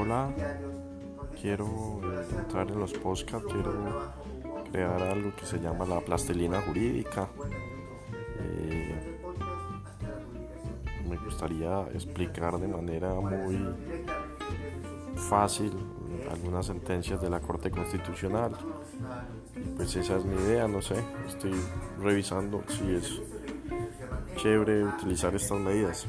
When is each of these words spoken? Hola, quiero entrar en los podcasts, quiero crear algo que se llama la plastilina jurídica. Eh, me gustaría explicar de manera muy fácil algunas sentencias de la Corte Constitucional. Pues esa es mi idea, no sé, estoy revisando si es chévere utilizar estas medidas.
Hola, 0.00 0.30
quiero 1.42 2.00
entrar 2.38 2.70
en 2.70 2.78
los 2.78 2.92
podcasts, 2.92 3.52
quiero 3.52 4.12
crear 4.70 5.02
algo 5.02 5.34
que 5.34 5.44
se 5.44 5.58
llama 5.58 5.84
la 5.86 6.00
plastilina 6.00 6.60
jurídica. 6.60 7.28
Eh, 8.38 9.18
me 11.08 11.16
gustaría 11.16 11.82
explicar 11.92 12.60
de 12.60 12.68
manera 12.68 13.12
muy 13.14 13.58
fácil 15.16 15.72
algunas 16.30 16.66
sentencias 16.66 17.20
de 17.20 17.30
la 17.30 17.40
Corte 17.40 17.68
Constitucional. 17.68 18.52
Pues 19.76 19.96
esa 19.96 20.16
es 20.16 20.24
mi 20.24 20.36
idea, 20.36 20.68
no 20.68 20.80
sé, 20.80 20.94
estoy 21.26 21.60
revisando 22.00 22.62
si 22.68 22.94
es 22.94 23.20
chévere 24.36 24.84
utilizar 24.84 25.34
estas 25.34 25.58
medidas. 25.58 26.06